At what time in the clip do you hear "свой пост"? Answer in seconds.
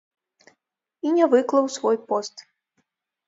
1.75-2.35